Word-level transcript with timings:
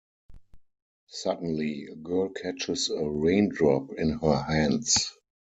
Suddenly, 1.11 1.85
a 1.91 1.95
girl 1.95 2.29
catches 2.29 2.89
a 2.89 3.07
raindrop 3.07 3.93
in 3.99 4.09
her 4.17 4.37
hands. 4.41 5.11